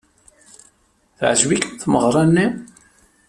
Teɛjeb-ikem 1.17 1.73
tmeɣra-nni? 1.81 2.47